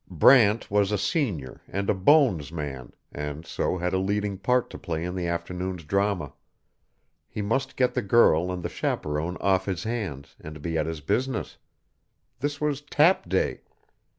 [0.09, 4.79] Brant was a senior and a "Bones" man, and so had a leading part to
[4.79, 6.33] play in the afternoon's drama.
[7.29, 11.01] He must get the girl and the chaperon off his hands, and be at his
[11.01, 11.59] business.
[12.39, 13.61] This was "Tap Day."